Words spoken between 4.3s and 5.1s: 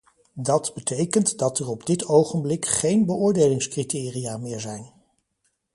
meer zijn.